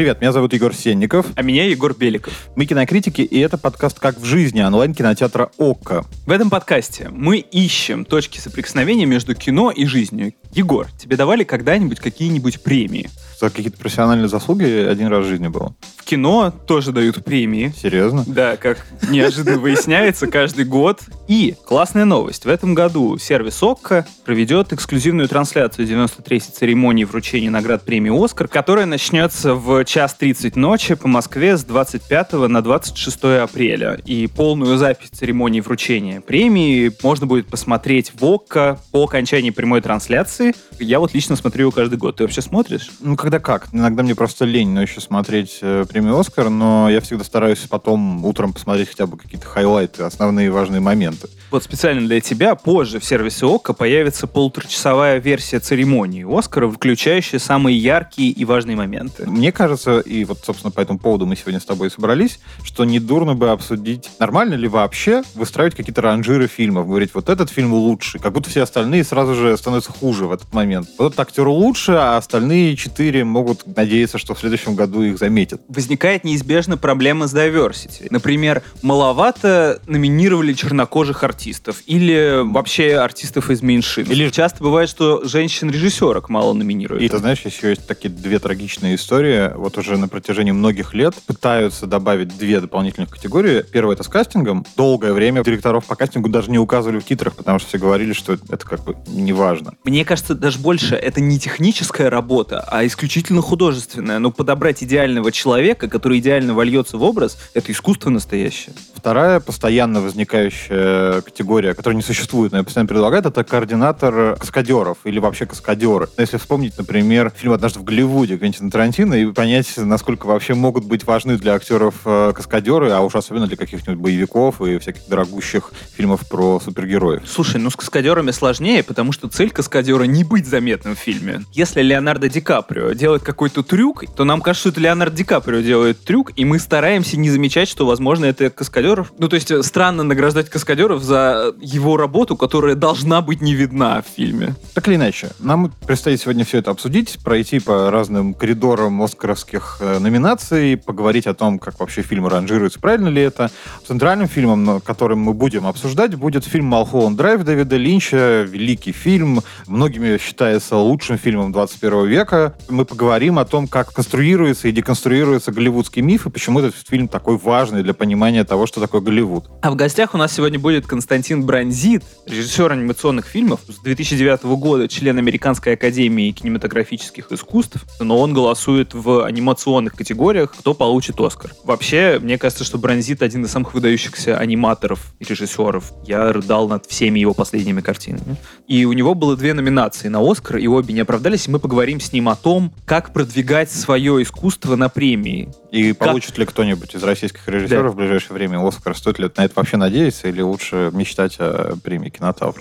[0.00, 1.26] Привет, меня зовут Егор Сенников.
[1.36, 2.48] А меня Егор Беликов.
[2.56, 6.06] Мы кинокритики, и это подкаст «Как в жизни» онлайн-кинотеатра ОККО.
[6.24, 10.32] В этом подкасте мы ищем точки соприкосновения между кино и жизнью.
[10.52, 13.10] Егор, тебе давали когда-нибудь какие-нибудь премии?
[13.40, 15.74] За какие-то профессиональные заслуги один раз в жизни было.
[15.96, 17.72] В кино тоже дают премии.
[17.74, 18.22] Серьезно?
[18.26, 21.00] Да, как неожиданно выясняется каждый год.
[21.26, 22.44] И классная новость.
[22.44, 28.84] В этом году сервис ОККО проведет эксклюзивную трансляцию 93-й церемонии вручения наград премии «Оскар», которая
[28.84, 33.98] начнется в час 30 ночи по Москве с 25 на 26 апреля.
[34.04, 40.52] И полную запись церемонии вручения премии можно будет посмотреть в ОККО по окончании прямой трансляции.
[40.78, 42.16] Я вот лично смотрю ее каждый год.
[42.16, 42.90] Ты вообще смотришь?
[43.00, 43.68] Ну, когда как.
[43.72, 48.24] Иногда мне просто лень но еще смотреть э, премию «Оскар», но я всегда стараюсь потом
[48.24, 51.28] утром посмотреть хотя бы какие-то хайлайты, основные важные моменты.
[51.52, 57.78] Вот специально для тебя позже в сервисе ОККО появится полуторачасовая версия церемонии «Оскара», включающая самые
[57.78, 59.26] яркие и важные моменты.
[59.26, 63.36] Мне кажется, и вот, собственно, по этому поводу мы сегодня с тобой собрались, что недурно
[63.36, 68.32] бы обсудить, нормально ли вообще выстраивать какие-то ранжиры фильмов, говорить, вот этот фильм лучше, как
[68.32, 70.88] будто все остальные сразу же становятся хуже в этот момент.
[70.98, 75.60] Вот этот актер лучше, а остальные четыре могут надеяться, что в следующем году их заметят.
[75.68, 78.06] Возникает неизбежно проблема с diversity.
[78.10, 84.06] Например, маловато номинировали чернокожих артистов или вообще артистов из меньшин.
[84.06, 87.02] Или часто бывает, что женщин-режиссерок мало номинируют.
[87.02, 89.52] И ты знаешь, еще есть такие две трагичные истории.
[89.56, 93.62] Вот уже на протяжении многих лет пытаются добавить две дополнительных категории.
[93.62, 94.64] Первое это с кастингом.
[94.76, 98.34] Долгое время директоров по кастингу даже не указывали в титрах, потому что все говорили, что
[98.34, 99.74] это как бы не важно.
[99.84, 102.99] Мне кажется, даже больше это не техническая работа, а исключительно
[103.42, 104.18] художественная.
[104.18, 108.74] Но подобрать идеального человека, который идеально вольется в образ, это искусство настоящее.
[108.94, 115.18] Вторая постоянно возникающая категория, которая не существует, но я постоянно предлагаю, это координатор каскадеров или
[115.18, 116.08] вообще каскадеры.
[116.18, 121.04] Если вспомнить, например, фильм «Однажды в Голливуде» Квентина Тарантино и понять, насколько вообще могут быть
[121.04, 126.28] важны для актеров э, каскадеры, а уж особенно для каких-нибудь боевиков и всяких дорогущих фильмов
[126.28, 127.22] про супергероев.
[127.26, 131.42] Слушай, ну с каскадерами сложнее, потому что цель каскадера не быть заметным в фильме.
[131.52, 135.60] Если Леонардо Ди Каприо делает какой-то трюк, то нам кажется, что это Леонардо Ди Каприо
[135.60, 139.10] делает трюк, и мы стараемся не замечать, что, возможно, это каскадер.
[139.18, 144.02] Ну, то есть э, странно награждать каскадеров за его работу, которая должна быть не видна
[144.02, 144.54] в фильме.
[144.74, 149.98] Так или иначе, нам предстоит сегодня все это обсудить, пройти по разным коридорам оскаровских э,
[149.98, 153.50] номинаций, поговорить о том, как вообще фильмы ранжируются, правильно ли это.
[153.86, 160.18] Центральным фильмом, которым мы будем обсуждать, будет фильм «Малхолланд Драйв» Дэвида Линча, великий фильм, многими
[160.18, 162.54] считается лучшим фильмом 21 века.
[162.68, 167.36] Мы поговорим о том, как конструируется и деконструируется голливудский миф, и почему этот фильм такой
[167.36, 169.44] важный для понимания того, что такое Голливуд.
[169.62, 174.88] А в гостях у нас сегодня будет Константин Бронзит, режиссер анимационных фильмов с 2009 года,
[174.88, 181.52] член Американской академии кинематографических искусств, но он голосует в анимационных категориях, кто получит Оскар.
[181.64, 185.92] Вообще, мне кажется, что Бронзит один из самых выдающихся аниматоров и режиссеров.
[186.06, 188.36] Я рыдал над всеми его последними картинами.
[188.68, 192.00] И у него было две номинации на Оскар, и обе не оправдались, и мы поговорим
[192.00, 195.48] с ним о том, как продвигать свое искусство на премии.
[195.70, 196.08] И как...
[196.08, 197.90] получит ли кто-нибудь из российских режиссеров да.
[197.90, 198.96] в ближайшее время Оскар?
[198.96, 202.60] Стоит ли на это вообще надеяться, или лучше мечтать о премии Кинотавр?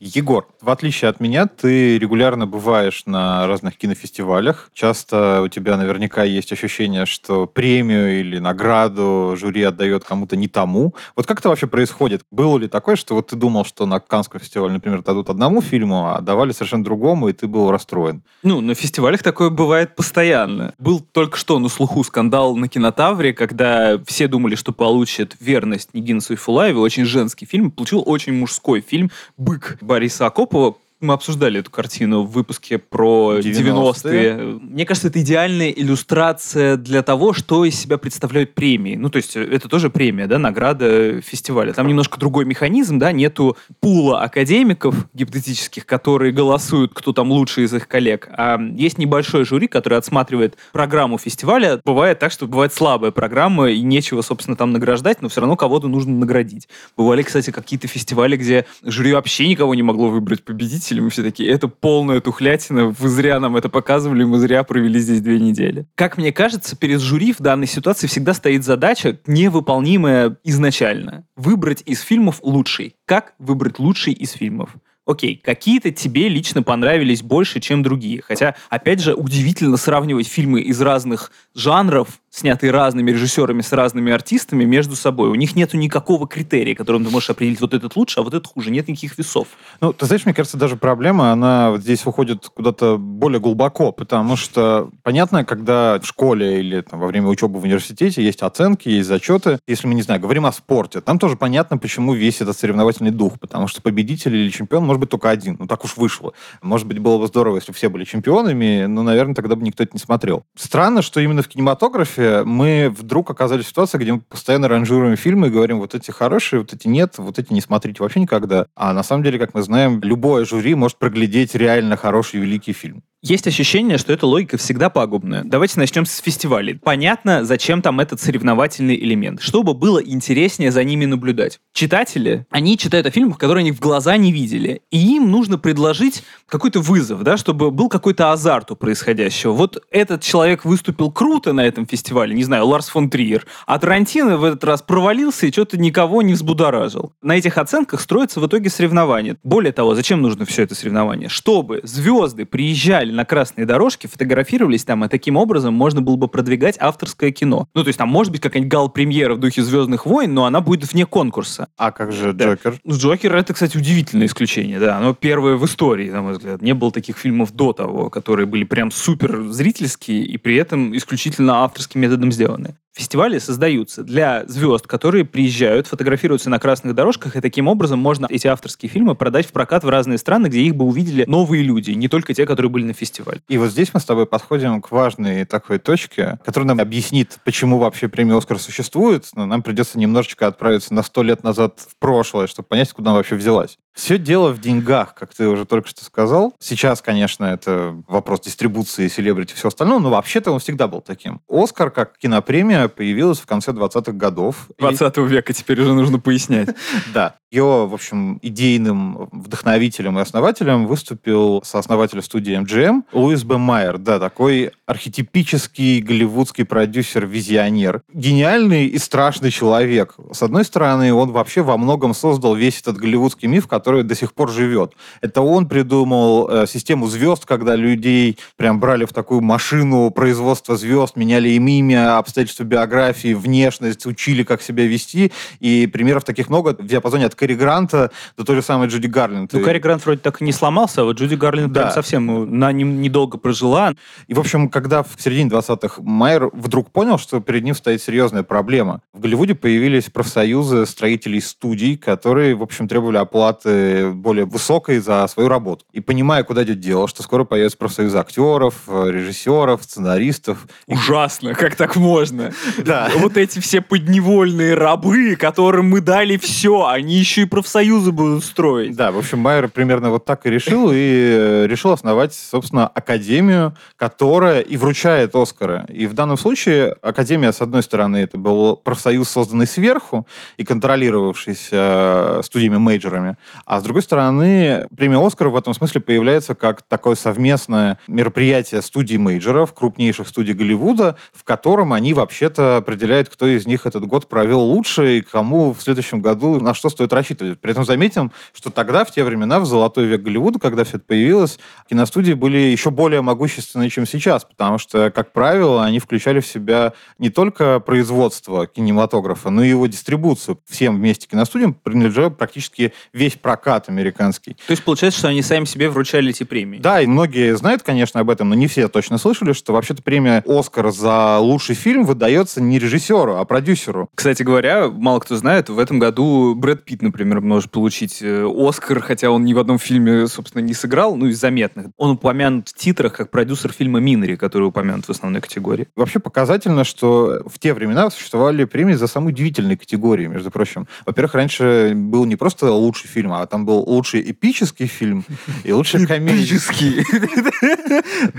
[0.00, 4.70] Егор, в отличие от меня, ты регулярно бываешь на разных кинофестивалях.
[4.72, 10.94] Часто у тебя наверняка есть ощущение, что премию или награду жюри отдает кому-то не тому.
[11.16, 12.22] Вот как это вообще происходит?
[12.30, 16.10] Было ли такое, что вот ты думал, что на Каннском фестивале, например, дадут одному фильму,
[16.14, 18.22] а давали совершенно другому, и ты был расстроен?
[18.44, 20.74] Ну, на фестивалях такое бывает постоянно.
[20.78, 26.34] Был только что на слуху скандал на кинотавре, когда все думали, что получит «Верность» Нигинцу
[26.34, 31.70] и Фулаеву, очень женский фильм, получил очень мужской фильм «Бык» Бориса Акопова мы обсуждали эту
[31.70, 33.52] картину в выпуске про 90-е.
[33.52, 34.60] 90-е.
[34.60, 38.96] Мне кажется, это идеальная иллюстрация для того, что из себя представляют премии.
[38.96, 41.72] Ну, то есть это тоже премия, да, награда фестиваля.
[41.72, 47.72] Там немножко другой механизм, да, нету пула академиков гипотетических, которые голосуют, кто там лучше из
[47.74, 51.80] их коллег, а есть небольшой жюри, который отсматривает программу фестиваля.
[51.84, 55.86] Бывает так, что бывает слабая программа, и нечего, собственно, там награждать, но все равно кого-то
[55.88, 56.68] нужно наградить.
[56.96, 61.22] Бывали, кстати, какие-то фестивали, где жюри вообще никого не могло выбрать победителя, зрители, мы все
[61.22, 65.86] такие, это полная тухлятина, вы зря нам это показывали, мы зря провели здесь две недели.
[65.94, 71.26] Как мне кажется, перед жюри в данной ситуации всегда стоит задача, невыполнимая изначально.
[71.36, 72.96] Выбрать из фильмов лучший.
[73.06, 74.70] Как выбрать лучший из фильмов?
[75.08, 78.22] Окей, какие-то тебе лично понравились больше, чем другие.
[78.22, 84.64] Хотя, опять же, удивительно сравнивать фильмы из разных жанров снятые разными режиссерами с разными артистами
[84.64, 85.30] между собой.
[85.30, 88.46] У них нету никакого критерия, которым ты можешь определить, вот этот лучше, а вот этот
[88.46, 88.70] хуже.
[88.70, 89.48] Нет никаких весов.
[89.80, 94.90] Ну, ты знаешь, мне кажется, даже проблема, она здесь уходит куда-то более глубоко, потому что,
[95.02, 99.58] понятно, когда в школе или там, во время учебы в университете есть оценки, есть зачеты,
[99.66, 103.40] если мы, не знаю, говорим о спорте, там тоже понятно, почему весь этот соревновательный дух,
[103.40, 105.56] потому что победитель или чемпион может быть только один.
[105.58, 106.32] Ну, так уж вышло.
[106.62, 109.92] Может быть, было бы здорово, если все были чемпионами, но, наверное, тогда бы никто это
[109.94, 110.44] не смотрел.
[110.56, 115.48] Странно, что именно в кинематографе мы вдруг оказались в ситуации, где мы постоянно ранжируем фильмы
[115.48, 118.66] и говорим, вот эти хорошие, вот эти нет, вот эти не смотрите вообще никогда.
[118.74, 123.02] А на самом деле, как мы знаем, любое жюри может проглядеть реально хороший великий фильм.
[123.20, 125.42] Есть ощущение, что эта логика всегда пагубная.
[125.44, 126.74] Давайте начнем с фестивалей.
[126.74, 129.42] Понятно, зачем там этот соревновательный элемент.
[129.42, 131.58] Чтобы было интереснее за ними наблюдать.
[131.72, 134.82] Читатели, они читают о фильмах, которые они в глаза не видели.
[134.92, 139.50] И им нужно предложить какой-то вызов, да, чтобы был какой-то азарт у происходящего.
[139.50, 144.36] Вот этот человек выступил круто на этом фестивале, не знаю, Ларс фон Триер, а Тарантино
[144.36, 147.12] в этот раз провалился и что-то никого не взбудоражил.
[147.20, 149.36] На этих оценках строится в итоге соревнование.
[149.42, 151.28] Более того, зачем нужно все это соревнование?
[151.28, 156.76] Чтобы звезды приезжали на красные дорожки, фотографировались там, и таким образом можно было бы продвигать
[156.78, 157.68] авторское кино.
[157.74, 160.92] Ну, то есть там может быть какая-нибудь гал-премьера в духе «Звездных войн», но она будет
[160.92, 161.68] вне конкурса.
[161.76, 162.46] А как же да.
[162.46, 162.78] Джокер?
[162.84, 164.98] Ну, Джокер— это, кстати, удивительное исключение, да.
[164.98, 166.62] Оно первое в истории, на мой взгляд.
[166.62, 171.64] Не было таких фильмов до того, которые были прям супер зрительские и при этом исключительно
[171.64, 172.76] авторским методом сделаны.
[172.94, 178.48] Фестивали создаются для звезд, которые приезжают, фотографируются на красных дорожках, и таким образом можно эти
[178.48, 182.08] авторские фильмы продать в прокат в разные страны, где их бы увидели новые люди, не
[182.08, 183.40] только те, которые были на фестивале.
[183.48, 187.78] И вот здесь мы с тобой подходим к важной такой точке, которая нам объяснит, почему
[187.78, 192.46] вообще премия «Оскар» существует, но нам придется немножечко отправиться на сто лет назад в прошлое,
[192.46, 193.78] чтобы понять, куда она вообще взялась.
[193.98, 196.54] Все дело в деньгах, как ты уже только что сказал.
[196.60, 201.40] Сейчас, конечно, это вопрос дистрибуции, селебрити и все остальное, но вообще-то он всегда был таким.
[201.48, 204.68] «Оскар» как кинопремия появилась в конце 20-х годов.
[204.78, 205.20] 20 и...
[205.22, 206.68] века теперь уже нужно пояснять.
[207.12, 207.36] Да.
[207.50, 213.56] Ее, в общем, идейным вдохновителем и основателем выступил сооснователь студии MGM Луис Б.
[213.56, 213.96] Майер.
[213.96, 218.02] Да, такой архетипический голливудский продюсер-визионер.
[218.12, 220.14] Гениальный и страшный человек.
[220.30, 224.34] С одной стороны, он вообще во многом создал весь этот голливудский миф, который до сих
[224.34, 224.92] пор живет.
[225.20, 231.16] Это он придумал э, систему звезд, когда людей прям брали в такую машину производства звезд,
[231.16, 235.32] меняли им имя, обстоятельства биографии, внешность, учили, как себя вести.
[235.60, 239.52] И примеров таких много в диапазоне от Кэрри Гранта до той же самой Джуди Гарлинд.
[239.52, 241.82] Ну, Кэрри Грант вроде так и не сломался, а вот Джуди Гарлинд да.
[241.82, 243.94] прям совсем ну, на ним недолго прожила.
[244.26, 248.42] И, в общем, когда в середине 20-х Майер вдруг понял, что перед ним стоит серьезная
[248.42, 249.00] проблема.
[249.12, 253.77] В Голливуде появились профсоюзы строителей студий, которые, в общем, требовали оплаты
[254.14, 255.84] более высокой за свою работу.
[255.92, 260.66] И понимая, куда идет дело, что скоро появятся профсоюзы актеров, режиссеров, сценаристов.
[260.86, 262.52] Ужасно, как так можно?
[262.78, 263.10] Да.
[263.16, 268.96] Вот эти все подневольные рабы, которым мы дали все, они еще и профсоюзы будут строить.
[268.96, 273.74] Да, в общем, Майер примерно вот так и решил, и э, решил основать, собственно, академию,
[273.96, 275.84] которая и вручает Оскары.
[275.88, 280.26] И в данном случае академия, с одной стороны, это был профсоюз, созданный сверху
[280.56, 283.36] и контролировавшийся э, студиями-мейджорами,
[283.68, 289.74] а с другой стороны, премия Оскар в этом смысле появляется как такое совместное мероприятие студий-мейджоров,
[289.74, 295.18] крупнейших студий Голливуда, в котором они вообще-то определяет, кто из них этот год провел лучше
[295.18, 297.60] и кому в следующем году на что стоит рассчитывать.
[297.60, 301.04] При этом заметим, что тогда, в те времена, в золотой век Голливуда, когда все это
[301.04, 301.58] появилось,
[301.90, 306.94] киностудии были еще более могущественные, чем сейчас, потому что, как правило, они включали в себя
[307.18, 310.58] не только производство кинематографа, но и его дистрибуцию.
[310.64, 314.54] Всем вместе киностудиям принадлежал практически весь прокат американский.
[314.66, 316.78] То есть получается, что они сами себе вручали эти премии?
[316.78, 320.42] Да, и многие знают, конечно, об этом, но не все точно слышали, что вообще-то премия
[320.46, 324.08] «Оскар» за лучший фильм выдается не режиссеру, а продюсеру.
[324.14, 329.00] Кстати говоря, мало кто знает, в этом году Брэд Питт, например, может получить э, Оскар,
[329.00, 331.86] хотя он ни в одном фильме, собственно, не сыграл, ну, из заметных.
[331.96, 335.88] Он упомянут в титрах как продюсер фильма «Минри», который упомянут в основной категории.
[335.96, 340.86] Вообще показательно, что в те времена существовали премии за самые удивительные категории, между прочим.
[341.06, 345.24] Во-первых, раньше был не просто лучший фильм, а там был лучший эпический фильм
[345.64, 346.44] и лучший комедий.
[346.44, 347.04] Эпический.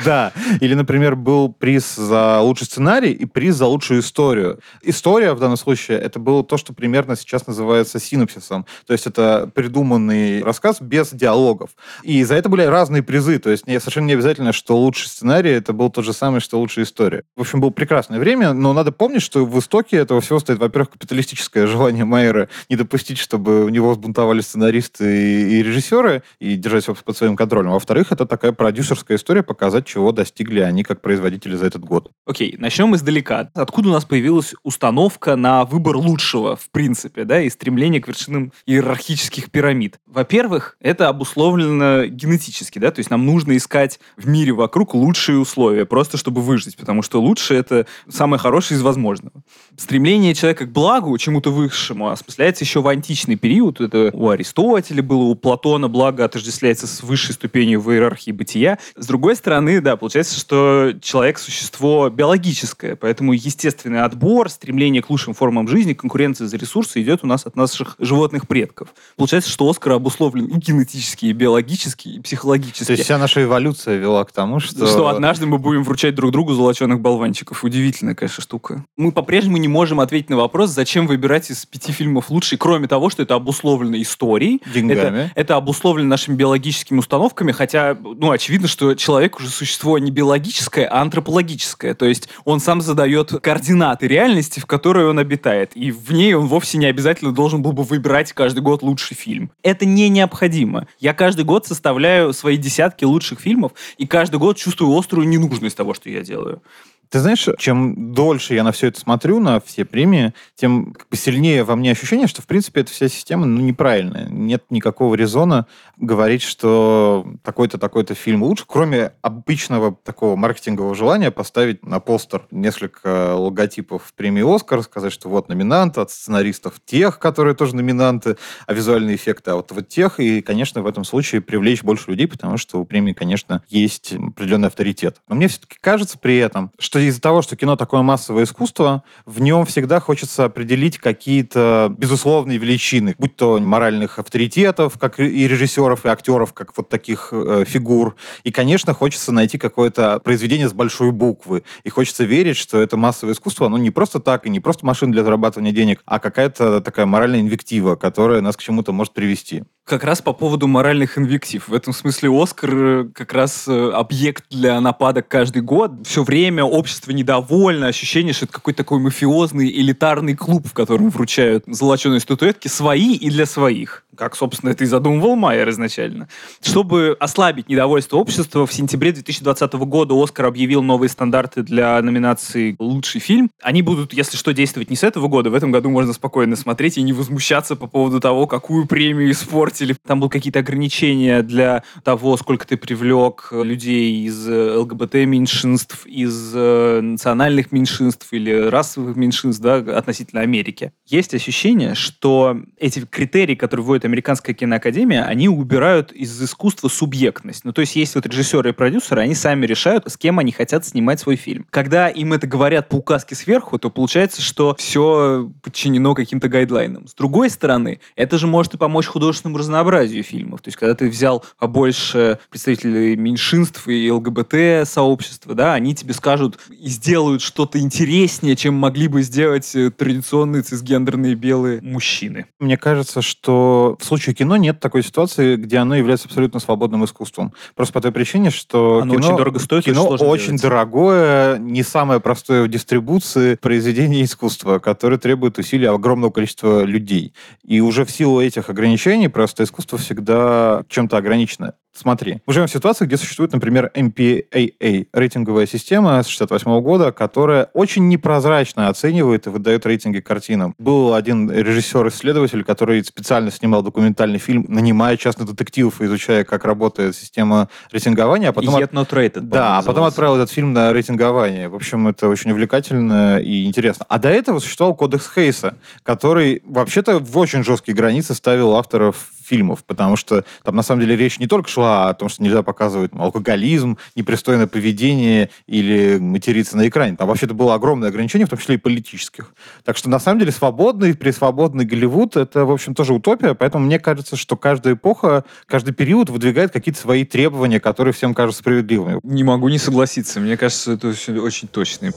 [0.05, 0.31] Да.
[0.61, 4.59] Или, например, был приз за лучший сценарий и приз за лучшую историю.
[4.81, 8.65] История в данном случае это было то, что примерно сейчас называется синопсисом.
[8.85, 11.71] То есть это придуманный рассказ без диалогов.
[12.03, 13.39] И за это были разные призы.
[13.39, 16.85] То есть совершенно не обязательно, что лучший сценарий это был тот же самый, что лучшая
[16.85, 17.23] история.
[17.35, 20.91] В общем, было прекрасное время, но надо помнить, что в истоке этого всего стоит, во-первых,
[20.91, 26.83] капиталистическое желание Майера не допустить, чтобы у него сбунтовали сценаристы сценаристы и режиссеры и держать
[26.83, 27.71] все под своим контролем.
[27.71, 32.11] Во-вторых, это такая продюсерская история, показать, чего достигли они как производители за этот год.
[32.25, 33.49] Окей, начнем издалека.
[33.53, 38.51] Откуда у нас появилась установка на выбор лучшего, в принципе, да, и стремление к вершинам
[38.65, 39.99] иерархических пирамид?
[40.05, 45.85] Во-первых, это обусловлено генетически, да, то есть нам нужно искать в мире вокруг лучшие условия,
[45.85, 49.41] просто чтобы выжить, потому что лучше это самое хорошее из возможного.
[49.77, 53.81] Стремление человека к благу, чему-то высшему, осмысляется еще в античный период.
[53.81, 58.79] Это у Аристотеля было, у Платона благо отождествляется с высшей ступенью в иерархии бытия.
[58.95, 65.33] С другой стороны, да, получается, что человек— существо биологическое, поэтому естественный отбор, стремление к лучшим
[65.33, 68.89] формам жизни, конкуренция за ресурсы идет у нас от наших животных предков.
[69.15, 72.85] Получается, что Оскар обусловлен и генетически, и биологически, и психологически.
[72.85, 74.87] То есть вся наша эволюция вела к тому, что...
[74.87, 77.63] Что однажды мы будем вручать друг другу золоченых болванчиков.
[77.63, 78.83] Удивительная, конечно, штука.
[78.97, 83.09] Мы по-прежнему не можем ответить на вопрос, зачем выбирать из пяти фильмов лучший, кроме того,
[83.09, 84.61] что это обусловлено историей.
[84.73, 84.99] Деньгами.
[84.99, 90.87] Это, это обусловлено нашими биологическими установками, хотя, ну, очевидно, что человек уже существо не биологическое,
[90.87, 91.93] а антропологическое.
[91.93, 95.71] То есть он сам задает координаты реальности, в которой он обитает.
[95.75, 99.51] И в ней он вовсе не обязательно должен был бы выбирать каждый год лучший фильм.
[99.63, 100.87] Это не необходимо.
[100.99, 105.93] Я каждый год составляю свои десятки лучших фильмов, и каждый год чувствую острую ненужность того,
[105.93, 106.61] что я делаю.
[107.09, 111.17] Ты знаешь, чем дольше я на все это смотрю, на все премии, тем как бы
[111.17, 114.27] сильнее во мне ощущение, что, в принципе, эта вся система ну, неправильная.
[114.29, 115.65] Нет никакого резона
[115.97, 123.33] говорить, что такой-то, такой-то фильм лучше, кроме обычного такого маркетингового желания поставить на постер несколько
[123.35, 128.37] логотипов премии «Оскар», сказать, что вот номинанты от сценаристов тех, которые тоже номинанты,
[128.67, 130.19] а визуальные эффекты, а вот, вот тех.
[130.19, 134.67] И, конечно, в этом случае привлечь больше людей, потому что у премии, конечно, есть определенный
[134.67, 135.21] авторитет.
[135.27, 139.03] Но мне все-таки кажется при этом, что что из-за того, что кино такое массовое искусство,
[139.25, 146.05] в нем всегда хочется определить какие-то безусловные величины, будь то моральных авторитетов, как и режиссеров,
[146.05, 148.15] и актеров, как вот таких э, фигур.
[148.43, 151.63] И, конечно, хочется найти какое-то произведение с большой буквы.
[151.85, 155.13] И хочется верить, что это массовое искусство, оно не просто так, и не просто машина
[155.13, 160.03] для зарабатывания денег, а какая-то такая моральная инвектива, которая нас к чему-то может привести как
[160.03, 161.67] раз по поводу моральных инвектив.
[161.67, 165.91] В этом смысле Оскар как раз э, объект для нападок каждый год.
[166.05, 171.63] Все время общество недовольно, ощущение, что это какой-то такой мафиозный элитарный клуб, в котором вручают
[171.67, 176.27] золоченые статуэтки свои и для своих как, собственно, это и задумывал Майер изначально.
[176.61, 183.21] Чтобы ослабить недовольство общества, в сентябре 2020 года Оскар объявил новые стандарты для номинации «Лучший
[183.21, 183.49] фильм».
[183.61, 185.49] Они будут, если что, действовать не с этого года.
[185.49, 189.95] В этом году можно спокойно смотреть и не возмущаться по поводу того, какую премию испортили.
[190.05, 197.71] Там были какие-то ограничения для того, сколько ты привлек людей из ЛГБТ-меньшинств, из э, национальных
[197.71, 200.91] меньшинств или расовых меньшинств да, относительно Америки.
[201.05, 207.63] Есть ощущение, что эти критерии, которые вводят американская киноакадемия, они убирают из искусства субъектность.
[207.65, 210.85] Ну, то есть есть вот режиссеры и продюсеры, они сами решают, с кем они хотят
[210.85, 211.65] снимать свой фильм.
[211.69, 217.07] Когда им это говорят по указке сверху, то получается, что все подчинено каким-то гайдлайнам.
[217.07, 220.61] С другой стороны, это же может и помочь художественному разнообразию фильмов.
[220.61, 226.89] То есть, когда ты взял побольше представителей меньшинств и ЛГБТ-сообщества, да, они тебе скажут и
[226.89, 232.45] сделают что-то интереснее, чем могли бы сделать э, традиционные цисгендерные белые мужчины.
[232.59, 237.53] Мне кажется, что в случае кино нет такой ситуации, где оно является абсолютно свободным искусством.
[237.75, 240.61] Просто по той причине, что оно кино, очень дорого стоит, кино очень делать.
[240.61, 247.33] дорогое, не самое простое в дистрибуции произведение искусства, которое требует усилий огромного количества людей.
[247.63, 251.73] И уже в силу этих ограничений просто искусство всегда чем-то ограничено.
[251.93, 257.69] Смотри, мы живем в ситуации, где существует, например, MPAA, рейтинговая система с 68 года, которая
[257.73, 260.75] очень непрозрачно оценивает и выдает рейтинги картинам.
[260.77, 267.69] Был один режиссер-исследователь, который специально снимал документальный фильм, нанимая частных детективов, изучая, как работает система
[267.91, 268.49] рейтингования.
[268.49, 271.69] А потом Yet not rated, да, а потом отправил этот фильм на рейтингование.
[271.69, 274.05] В общем, это очень увлекательно и интересно.
[274.07, 279.83] А до этого существовал кодекс Хейса, который вообще-то в очень жесткие границы ставил авторов фильмов,
[279.83, 283.11] потому что там на самом деле речь не только шла о том, что нельзя показывать
[283.17, 287.15] алкоголизм, непристойное поведение или материться на экране.
[287.17, 289.53] Там вообще-то было огромное ограничение, в том числе и политических.
[289.83, 293.99] Так что на самом деле свободный, пресвободный Голливуд— это, в общем, тоже утопия, поэтому мне
[293.99, 299.19] кажется, что каждая эпоха, каждый период выдвигает какие-то свои требования, которые всем кажутся справедливыми.
[299.23, 300.39] Не могу не согласиться.
[300.39, 301.09] Мне кажется, это
[301.41, 302.11] очень точно.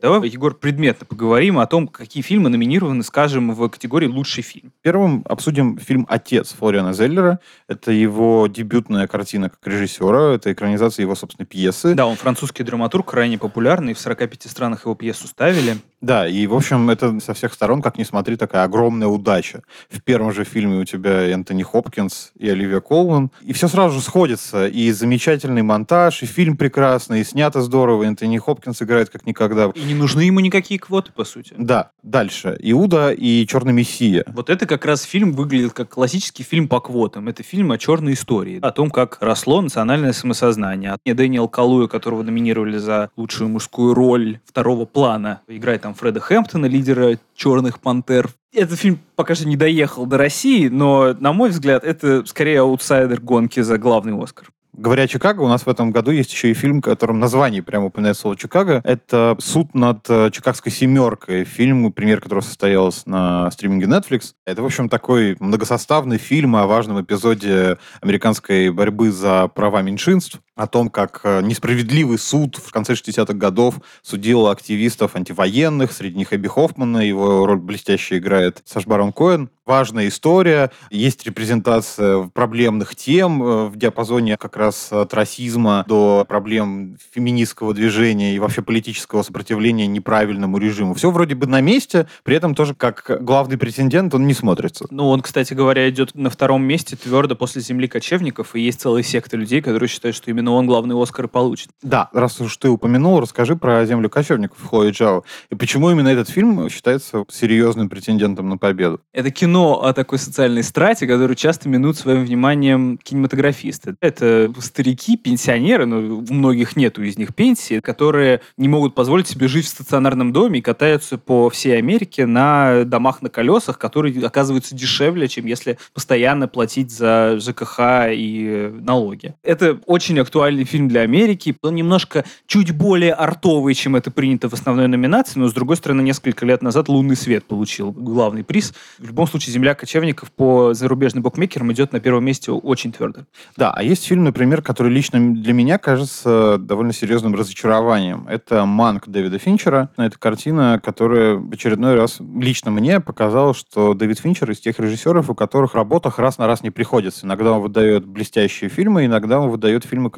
[0.00, 4.72] Давай, Егор, предметно поговорим о том, какие фильмы номинированы, скажем, в категории «Лучший фильм».
[4.82, 7.38] Первым обсудим фильм «Отец» Флориана Зеллера.
[7.68, 11.94] Это его дебютная картина как режиссера, это экранизация его собственной пьесы.
[11.94, 15.76] Да, он французский драматург, крайне популярный, в 45 странах его пьесу ставили.
[16.00, 19.62] Да, и, в общем, это со всех сторон, как ни смотри, такая огромная удача.
[19.90, 23.30] В первом же фильме у тебя Энтони Хопкинс и Оливия Колман.
[23.42, 24.66] И все сразу же сходится.
[24.66, 28.04] И замечательный монтаж, и фильм прекрасный, и снято здорово.
[28.04, 29.70] Энтони Хопкинс играет как никогда.
[29.74, 31.52] И не нужны ему никакие квоты, по сути.
[31.58, 32.56] Да, дальше.
[32.60, 34.24] Иуда и Черный Мессия.
[34.28, 37.26] Вот это как раз фильм выглядит как классический фильм по квотам.
[37.26, 40.96] Это фильм о черной истории, о том, как росло национальное самосознание.
[41.04, 46.66] И Дэниел Калуя, которого номинировали за лучшую мужскую роль второго плана, играет там Фреда Хэмптона,
[46.66, 48.30] лидера «Черных пантер».
[48.52, 53.20] Этот фильм пока что не доехал до России, но, на мой взгляд, это скорее аутсайдер
[53.20, 54.50] гонки за главный Оскар.
[54.80, 57.62] Говоря о Чикаго, у нас в этом году есть еще и фильм, в котором название
[57.62, 58.80] прямо упоминает слово Чикаго.
[58.82, 61.44] Это «Суд над э, Чикагской семеркой».
[61.44, 64.32] Фильм, премьера которого состоялся на стриминге Netflix.
[64.46, 70.66] Это, в общем, такой многосоставный фильм о важном эпизоде американской борьбы за права меньшинств о
[70.66, 76.48] том, как э, несправедливый суд в конце 60-х годов судил активистов антивоенных, среди них Эбби
[76.48, 79.48] Хоффмана, его роль блестяще играет Саш Барон Коэн.
[79.64, 86.98] Важная история, есть репрезентация проблемных тем э, в диапазоне как раз от расизма до проблем
[87.14, 90.92] феминистского движения и вообще политического сопротивления неправильному режиму.
[90.92, 94.86] Все вроде бы на месте, при этом тоже как главный претендент он не смотрится.
[94.90, 99.02] Ну, он, кстати говоря, идет на втором месте твердо после «Земли кочевников», и есть целая
[99.02, 101.70] секта людей, которые считают, что именно он главный Оскар получит.
[101.82, 105.24] Да, раз уж ты упомянул, расскажи про «Землю кочевников» Хлои Джао.
[105.50, 109.00] И почему именно этот фильм считается серьезным претендентом на победу?
[109.12, 113.96] Это кино о такой социальной страте, которую часто минут своим вниманием кинематографисты.
[114.00, 119.48] Это старики, пенсионеры, но у многих нету из них пенсии, которые не могут позволить себе
[119.48, 124.74] жить в стационарном доме и катаются по всей Америке на домах на колесах, которые оказываются
[124.74, 127.80] дешевле, чем если постоянно платить за ЖКХ
[128.10, 129.34] и налоги.
[129.42, 131.54] Это очень актуальный фильм для Америки.
[131.62, 136.00] Он немножко чуть более артовый, чем это принято в основной номинации, но, с другой стороны,
[136.00, 138.72] несколько лет назад «Лунный свет» получил главный приз.
[138.98, 143.20] В любом случае, «Земля кочевников» по зарубежным букмекерам идет на первом месте очень твердо.
[143.58, 148.26] Да, а есть фильм, например, который лично для меня кажется довольно серьезным разочарованием.
[148.26, 149.90] Это «Манк» Дэвида Финчера.
[149.98, 155.28] Это картина, которая в очередной раз лично мне показала, что Дэвид Финчер из тех режиссеров,
[155.28, 157.26] у которых работах раз на раз не приходится.
[157.26, 160.08] Иногда он выдает блестящие фильмы, иногда он выдает фильмы,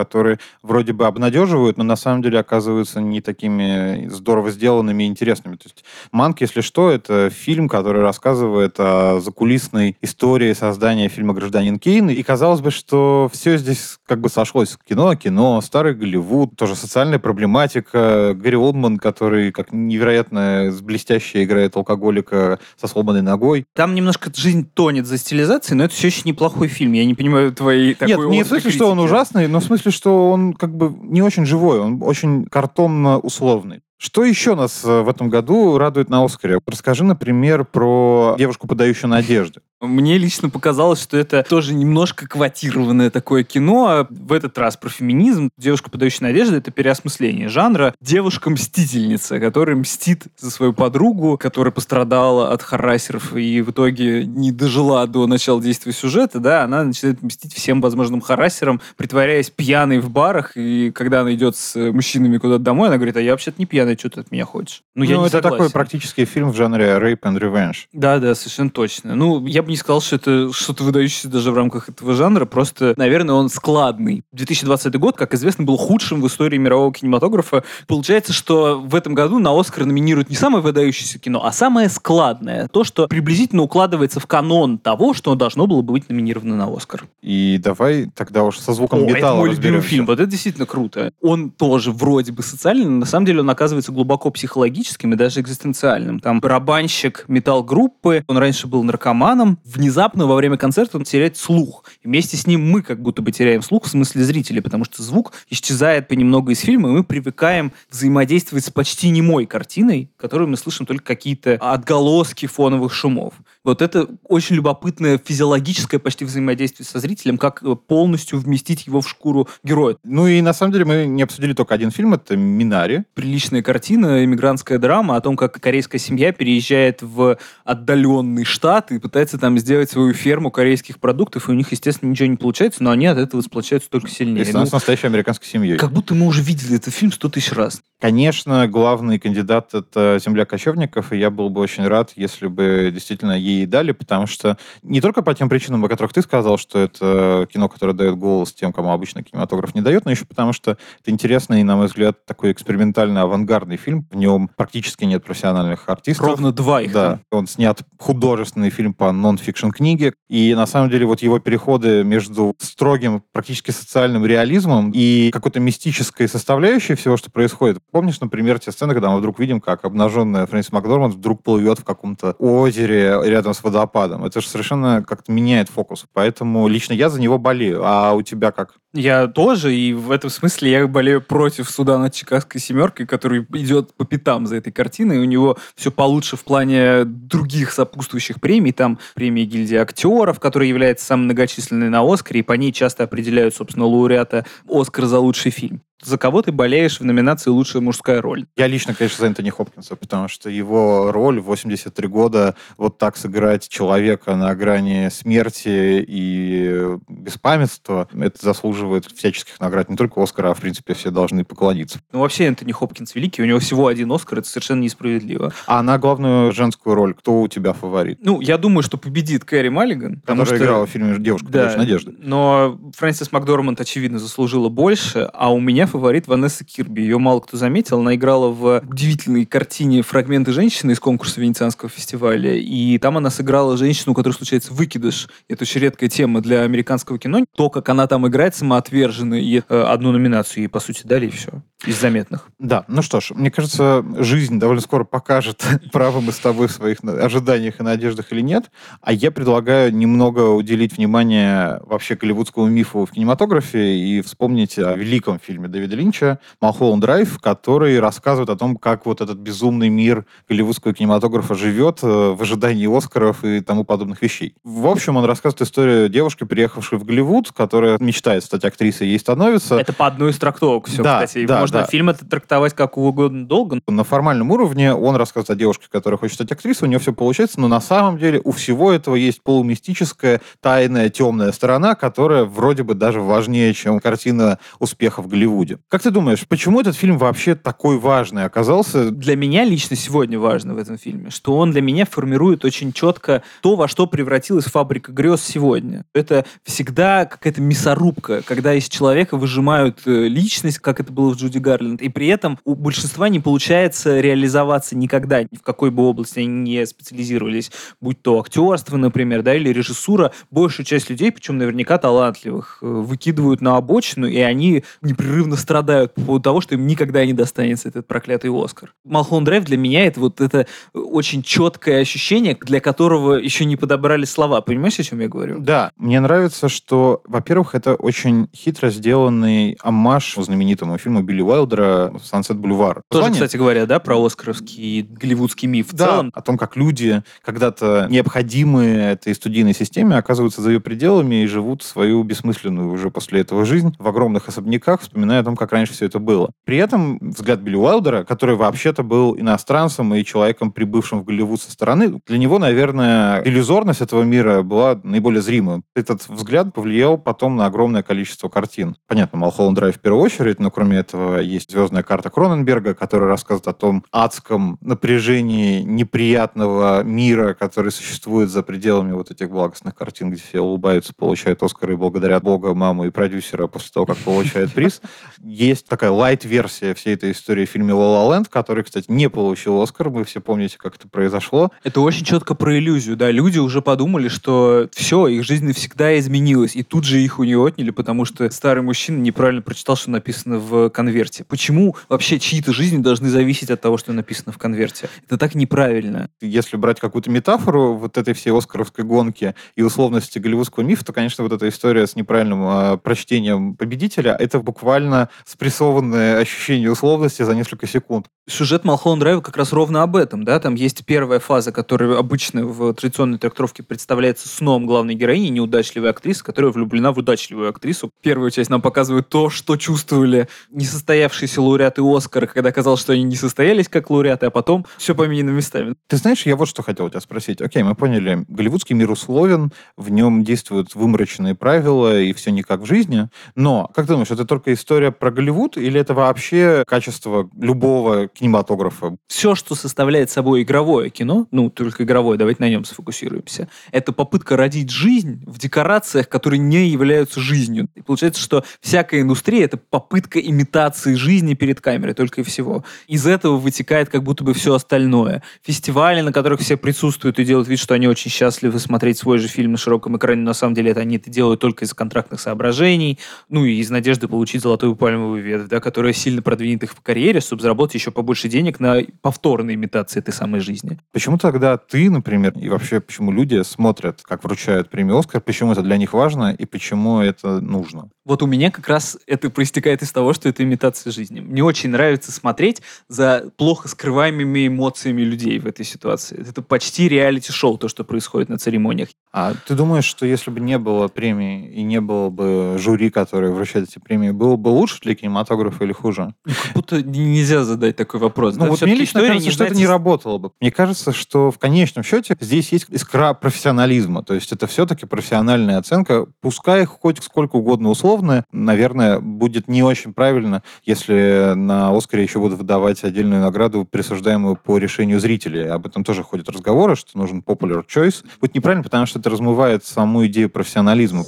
[0.63, 5.57] вроде бы обнадеживают, но на самом деле оказываются не такими здорово сделанными и интересными.
[5.57, 11.79] То есть «Манк», если что, это фильм, который рассказывает о закулисной истории создания фильма «Гражданин
[11.79, 12.11] Кейн».
[12.11, 14.77] И казалось бы, что все здесь как бы сошлось.
[14.89, 18.35] Кино, кино, старый Голливуд, тоже социальная проблематика.
[18.35, 23.65] Гэри Олдман, который как невероятно блестяще играет алкоголика со сломанной ногой.
[23.75, 26.93] Там немножко жизнь тонет за стилизацией, но это все еще неплохой фильм.
[26.93, 29.92] Я не понимаю твоей такой Нет, не в смысле, что он ужасный, но в смысле,
[29.93, 33.83] что он как бы не очень живой, он очень картонно-условный.
[34.03, 36.59] Что еще нас э, в этом году радует на Оскаре?
[36.67, 39.61] Расскажи, например, про девушку, подающую надежды.
[39.83, 43.87] Мне лично показалось, что это тоже немножко квотированное такое кино.
[43.89, 45.51] А в этот раз про феминизм.
[45.59, 47.93] «Девушка, подающая надежды»— это переосмысление жанра.
[48.01, 55.05] Девушка-мстительница, которая мстит за свою подругу, которая пострадала от харасеров и в итоге не дожила
[55.09, 60.57] до начала действия сюжета, да, она начинает мстить всем возможным харасерам, притворяясь пьяной в барах,
[60.57, 63.92] и когда она идет с мужчинами куда-то домой, она говорит, а я вообще-то не пьяная,
[63.99, 64.83] что ты от меня хочешь?
[64.95, 65.57] Ну, я ну это согласен.
[65.59, 67.77] такой практический фильм в жанре rape and revenge.
[67.93, 69.15] Да, да, совершенно точно.
[69.15, 72.95] Ну, я бы не сказал, что это что-то выдающееся даже в рамках этого жанра, просто,
[72.97, 74.23] наверное, он складный.
[74.33, 77.65] 2020 год, как известно, был худшим в истории мирового кинематографа.
[77.87, 82.69] Получается, что в этом году на Оскар номинируют не самое выдающееся кино, а самое складное.
[82.69, 87.05] То, что приблизительно укладывается в канон того, что должно было быть номинировано на Оскар.
[87.23, 90.07] И давай тогда уж со звуком О, металла это мой любимый фильм.
[90.07, 91.13] Вот это действительно круто.
[91.21, 93.51] Он тоже вроде бы социальный, но на самом деле он
[93.83, 96.21] оказывается глубоко психологическим и даже экзистенциальным.
[96.21, 101.85] Там барабанщик металл-группы, он раньше был наркоманом, внезапно во время концерта он теряет слух.
[102.03, 105.03] И вместе с ним мы как будто бы теряем слух в смысле зрителей, потому что
[105.03, 110.57] звук исчезает понемногу из фильма, и мы привыкаем взаимодействовать с почти немой картиной, которую мы
[110.57, 113.35] слышим только какие-то отголоски фоновых шумов.
[113.65, 119.49] Вот это очень любопытное физиологическое почти взаимодействие со зрителем, как полностью вместить его в шкуру
[119.63, 119.97] героя.
[120.03, 123.05] Ну и на самом деле мы не обсудили только один фильм, это «Минари».
[123.15, 129.39] Приличная картина, иммигрантская драма о том, как корейская семья переезжает в отдаленный штат и пытается
[129.39, 133.07] там сделать свою ферму корейских продуктов, и у них, естественно, ничего не получается, но они
[133.07, 134.45] от этого сплочаются только сильнее.
[134.45, 135.79] И ну, с настоящей американской семьей.
[135.79, 137.81] Как будто мы уже видели этот фильм сто тысяч раз.
[138.03, 143.39] Конечно, главный кандидат— это «Земля кочевников», и я был бы очень рад, если бы действительно
[143.39, 147.47] ей дали, потому что не только по тем причинам, о которых ты сказал, что это
[147.53, 151.13] кино, которое дает голос тем, кому обычно кинематограф не дает, но еще потому что это
[151.13, 154.09] интересный и, на мой взгляд, такой экспериментально-авангардный фильм.
[154.11, 156.27] В нем практически нет профессиональных артистов.
[156.27, 156.93] Ровно два их.
[156.93, 157.21] Да.
[157.31, 162.57] Он снят художественный фильм по нон-фикшн книге, и на самом деле вот его переходы между
[162.59, 167.79] строгим, практически социальным реализмом и какой-то мистической составляющей всего, что происходит.
[167.93, 171.85] Помнишь, например, те сцены, когда мы вдруг видим, как обнаженная Фрэнсис Макдорманд вдруг плывет в
[171.85, 174.25] каком-то озере рядом с водопадом.
[174.25, 176.07] Это же совершенно как-то меняет фокус.
[176.15, 177.83] Поэтому лично я за него болею.
[177.85, 178.77] А у тебя как?
[178.95, 183.95] Я тоже, и в этом смысле я болею против суда над Чикагской семеркой, который идет
[183.95, 185.19] по пятам за этой картиной.
[185.19, 188.73] У него все получше в плане других сопутствующих премий.
[188.73, 193.55] Там премия гильдии актеров, которая является самой многочисленной на Оскаре, и по ней часто определяют,
[193.55, 198.47] собственно, лауреата Оскар за лучший фильм за кого ты болеешь в номинации «Лучшая мужская роль»?
[198.57, 203.17] Я лично, конечно, за Энтони Хопкинса, потому что его роль в 83 года вот так
[203.17, 208.82] сыграть человека на грани смерти и беспамятства, это заслуживает
[209.15, 209.89] всяческих наград.
[209.89, 212.01] Не только Оскара, а в принципе все должны поклониться.
[212.13, 215.53] Ну вообще Энтони Хопкинс великий, у него всего один Оскар, это совершенно несправедливо.
[215.67, 218.19] А на главную женскую роль кто у тебя фаворит?
[218.23, 220.21] Ну, я думаю, что победит Кэрри Маллиган.
[220.21, 220.57] Которая что...
[220.57, 222.15] играла в фильме «Девушка, да, надежды».
[222.19, 227.03] Но Фрэнсис Макдорманд, очевидно, заслужила больше, а у меня фаворит Ванесса Кирби.
[227.03, 228.01] Ее мало кто заметил.
[228.01, 232.55] Она играла в удивительной картине «Фрагменты женщины» из конкурса Венецианского фестиваля.
[232.57, 235.29] И там она сыграла женщину, у которой случается выкидыш.
[235.49, 237.45] Это очень редкая тема для американского кино.
[237.57, 239.35] То, как она там играет, самоотверженно.
[239.35, 241.63] И э, одну номинацию ей, по сути, дали, и все.
[241.85, 242.49] Из заметных.
[242.59, 246.73] Да, ну что ж, мне кажется, жизнь довольно скоро покажет, правы мы с тобой в
[246.73, 248.71] своих ожиданиях и надеждах или нет.
[249.01, 255.41] А я предлагаю немного уделить внимание вообще голливудскому мифу в кинематографе и вспомнить о великом
[255.41, 260.95] фильме Дэвида Линча «Малхолланд Драйв», который рассказывает о том, как вот этот безумный мир голливудского
[260.95, 264.55] кинематографа живет э, в ожидании Оскаров и тому подобных вещей.
[264.63, 269.77] В общем, он рассказывает историю девушки, приехавшей в Голливуд, которая мечтает стать актрисой, ей становится.
[269.79, 271.47] Это по одной из трактовок все, да, кстати.
[271.47, 271.91] Да, Можно да.
[271.91, 273.81] фильм это трактовать как угодно долго.
[273.87, 277.61] На формальном уровне он рассказывает о девушке, которая хочет стать актрисой, у нее все получается,
[277.61, 282.95] но на самом деле у всего этого есть полумистическая, тайная, темная сторона, которая вроде бы
[282.95, 285.79] даже важнее, чем картина успеха в Голливуде.
[285.89, 289.11] Как ты думаешь, почему этот фильм вообще такой важный оказался?
[289.11, 293.43] Для меня лично сегодня важно в этом фильме, что он для меня формирует очень четко
[293.63, 296.05] то, во что превратилась фабрика грез сегодня.
[296.15, 301.59] Это всегда какая-то мясорубка, когда из человека выжимают э, личность, как это было в Джуди
[301.63, 306.41] Гарленд, и при этом у большинства не получается реализоваться никогда, ни в какой бы области
[306.41, 307.71] они не специализировались,
[308.01, 310.33] будь то актерство, например, да, или режиссура.
[310.51, 316.21] Большую часть людей, причем наверняка талантливых, э, выкидывают на обочину, и они непрерывно страдают по
[316.21, 318.93] поводу того, что им никогда не достанется этот проклятый Оскар.
[319.05, 324.25] Малхон Драйв для меня это вот это очень четкое ощущение, для которого еще не подобрали
[324.25, 324.61] слова.
[324.61, 325.59] Понимаешь, о чем я говорю?
[325.61, 325.91] Да.
[325.97, 333.03] Мне нравится, что, во-первых, это очень хитро сделанный аммаж знаменитому фильму Билли Уайлдера «Сансет Бульвар».
[333.11, 333.35] Тоже, Название...
[333.35, 336.31] кстати говоря, да, про оскаровский голливудский миф в да, целом.
[336.35, 341.83] о том, как люди, когда-то необходимые этой студийной системе, оказываются за ее пределами и живут
[341.83, 346.07] свою бессмысленную уже после этого жизнь в огромных особняках, вспоминая о том, как раньше все
[346.07, 346.51] это было.
[346.65, 351.71] При этом взгляд Билли Уайлдера, который вообще-то был иностранцем и человеком, прибывшим в Голливуд со
[351.71, 355.83] стороны, для него, наверное, иллюзорность этого мира была наиболее зримой.
[355.95, 358.97] Этот взгляд повлиял потом на огромное количество картин.
[359.07, 363.69] Понятно, Малхолланд Драйв в первую очередь, но кроме этого есть «Звездная карта Кроненберга», которая рассказывает
[363.69, 370.43] о том адском напряжении неприятного мира, который существует за пределами вот этих благостных картин, где
[370.43, 375.01] все улыбаются, получают Оскары и благодарят Бога, маму и продюсера после того, как получают приз.
[375.43, 379.81] Есть такая лайт-версия всей этой истории в фильме «Ла Ла Ленд», который, кстати, не получил
[379.81, 380.09] Оскар.
[380.09, 381.71] Вы все помните, как это произошло.
[381.83, 383.31] Это очень четко про иллюзию, да.
[383.31, 387.59] Люди уже подумали, что все, их жизнь навсегда изменилась, и тут же их у нее
[387.59, 391.22] отняли, потому что старый мужчина неправильно прочитал, что написано в конверте.
[391.49, 395.09] Почему вообще чьи-то жизни должны зависеть от того, что написано в конверте?
[395.27, 396.29] Это так неправильно.
[396.41, 401.45] Если брать какую-то метафору вот этой всей оскаровской гонки и условности голливудского мифа, то, конечно,
[401.45, 407.87] вот эта история с неправильным э, прочтением победителя, это буквально спрессованное ощущение условности за несколько
[407.87, 408.27] секунд.
[408.49, 412.65] Сюжет Малхолланд Драйва как раз ровно об этом, да, там есть первая фаза, которая обычно
[412.67, 418.11] в традиционной трактовке представляется сном главной героини, неудачливой актрисы, которая влюблена в удачливую актрису.
[418.21, 423.25] Первую часть нам показывает то, что чувствовали несостоятельные состоявшиеся лауреаты Оскара, когда казалось, что они
[423.25, 425.95] не состоялись как лауреаты, а потом все поменяно местами.
[426.07, 427.61] Ты знаешь, я вот что хотел тебя спросить.
[427.61, 432.81] Окей, мы поняли, голливудский мир условен, в нем действуют вымороченные правила, и все не как
[432.81, 433.29] в жизни.
[433.55, 439.17] Но, как ты думаешь, это только история про Голливуд, или это вообще качество любого кинематографа?
[439.27, 444.57] Все, что составляет собой игровое кино, ну, только игровое, давайте на нем сфокусируемся, это попытка
[444.57, 447.89] родить жизнь в декорациях, которые не являются жизнью.
[447.95, 452.85] И получается, что всякая индустрия— это попытка имитации жизни перед камерой, только и всего.
[453.07, 455.43] Из этого вытекает как будто бы все остальное.
[455.63, 459.49] Фестивали, на которых все присутствуют и делают вид, что они очень счастливы смотреть свой же
[459.49, 463.19] фильм на широком экране, на самом деле это они это делают только из контрактных соображений,
[463.49, 467.41] ну и из надежды получить золотую пальмовую ветвь, да, которая сильно продвинет их в карьере,
[467.41, 470.99] чтобы заработать еще побольше денег на повторной имитации этой самой жизни.
[471.13, 475.83] Почему тогда ты, например, и вообще почему люди смотрят, как вручают премию «Оскар», почему это
[475.83, 478.11] для них важно и почему это нужно?
[478.25, 481.41] Вот у меня как раз это проистекает из того, что это имитация жизни.
[481.41, 486.41] Мне очень нравится смотреть за плохо скрываемыми эмоциями людей в этой ситуации.
[486.49, 489.09] Это почти реалити-шоу, то, что происходит на церемониях.
[489.33, 493.51] А ты думаешь, что если бы не было премии и не было бы жюри, которое
[493.51, 496.35] вручает эти премии, было бы лучше для кинематографа или хуже?
[496.45, 498.55] Ну, как будто нельзя задать такой вопрос.
[498.55, 498.71] Ну, да?
[498.71, 500.53] вот мне лично кажется, не что это не работало бы.
[500.61, 504.23] Мне кажется, что в конечном счете здесь есть искра профессионализма.
[504.23, 506.27] То есть это все-таки профессиональная оценка.
[506.41, 512.41] Пускай хоть сколько угодно условно, условное, наверное, будет не очень правильно, если на Оскаре еще
[512.41, 515.67] будут выдавать отдельную награду, присуждаемую по решению зрителей.
[515.69, 518.23] Об этом тоже ходят разговоры, что нужен popular choice.
[518.39, 521.25] Будет неправильно, потому что это размывает саму идею профессионализма